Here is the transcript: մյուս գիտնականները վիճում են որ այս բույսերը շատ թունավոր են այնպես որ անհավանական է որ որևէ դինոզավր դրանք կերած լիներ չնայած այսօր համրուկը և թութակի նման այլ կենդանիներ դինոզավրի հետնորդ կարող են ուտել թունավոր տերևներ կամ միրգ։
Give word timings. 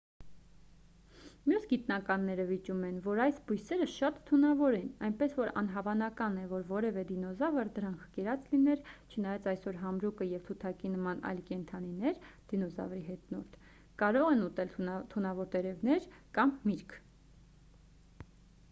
մյուս 1.49 1.65
գիտնականները 1.71 2.45
վիճում 2.51 2.79
են 2.87 2.95
որ 3.07 3.19
այս 3.25 3.41
բույսերը 3.51 3.85
շատ 3.95 4.15
թունավոր 4.29 4.77
են 4.77 4.87
այնպես 5.09 5.35
որ 5.39 5.51
անհավանական 5.61 6.39
է 6.45 6.47
որ 6.55 6.65
որևէ 6.71 7.03
դինոզավր 7.11 7.69
դրանք 7.77 8.07
կերած 8.17 8.49
լիներ 8.55 8.81
չնայած 8.95 9.45
այսօր 9.53 9.79
համրուկը 9.83 10.29
և 10.31 10.47
թութակի 10.49 10.93
նման 10.97 11.21
այլ 11.35 11.43
կենդանիներ 11.53 12.19
դինոզավրի 12.55 13.05
հետնորդ 13.13 13.61
կարող 14.03 14.35
են 14.39 14.45
ուտել 14.49 14.75
թունավոր 15.13 15.55
տերևներ 15.57 16.11
կամ 16.41 16.59
միրգ։ 16.71 17.01